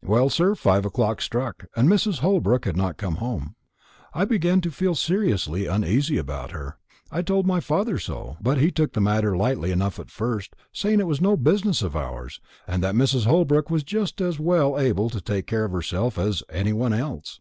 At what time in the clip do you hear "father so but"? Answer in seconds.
7.60-8.56